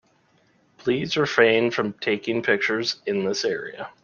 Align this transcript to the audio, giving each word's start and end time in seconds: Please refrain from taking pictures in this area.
Please 0.79 1.15
refrain 1.15 1.69
from 1.69 1.93
taking 1.93 2.41
pictures 2.41 3.03
in 3.05 3.23
this 3.23 3.45
area. 3.45 3.91